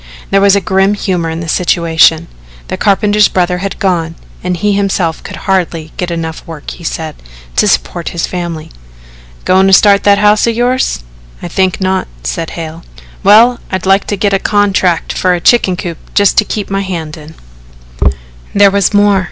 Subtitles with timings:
[0.31, 2.27] There was grim humour in the situation.
[2.69, 7.17] The carpenter's brother had gone and he himself could hardly get enough work, he said,
[7.57, 8.71] to support his family.
[9.45, 11.03] "Goin' to start that house of yours?"
[11.43, 12.83] "I think not," said Hale.
[13.23, 16.81] "Well, I'd like to get a contract for a chicken coop just to keep my
[16.81, 17.35] hand in."
[18.55, 19.19] There was more.